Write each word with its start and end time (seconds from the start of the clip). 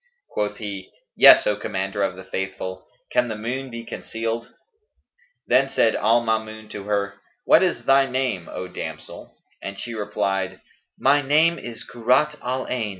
Quoth 0.31 0.57
he, 0.57 0.91
"Yes, 1.15 1.45
O 1.45 1.55
Commander 1.55 2.01
of 2.01 2.15
the 2.15 2.23
Faithful, 2.23 2.87
can 3.11 3.27
the 3.27 3.35
moon 3.35 3.69
be 3.69 3.85
concealed?" 3.85 4.51
Then 5.45 5.69
said 5.69 5.95
al 5.95 6.23
Maamun 6.23 6.71
to 6.71 6.85
her, 6.85 7.21
"What 7.45 7.61
is 7.61 7.85
thy 7.85 8.07
name, 8.07 8.49
O 8.49 8.67
damsel?"; 8.67 9.37
and 9.61 9.77
she 9.77 9.93
replied, 9.93 10.59
"My 10.97 11.21
name 11.21 11.59
is 11.59 11.83
Kurrat 11.87 12.35
al 12.41 12.65
Ayn. 12.65 12.89